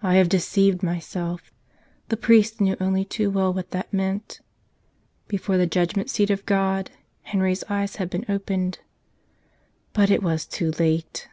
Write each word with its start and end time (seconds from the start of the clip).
"I 0.00 0.14
have 0.14 0.28
deceived 0.28 0.80
myself!" 0.80 1.52
The 2.08 2.16
priest 2.16 2.60
knew 2.60 2.76
only 2.80 3.04
too 3.04 3.30
well 3.32 3.52
what 3.52 3.72
that 3.72 3.92
meant. 3.92 4.40
Before 5.26 5.56
the 5.56 5.66
judgment 5.66 6.08
seat 6.08 6.30
of 6.30 6.46
God 6.46 6.92
Henry's 7.22 7.64
eyes 7.68 7.96
had 7.96 8.10
been 8.10 8.24
opened. 8.28 8.78
But 9.92 10.08
it 10.08 10.22
was 10.22 10.46
too 10.46 10.70
late! 10.78 11.26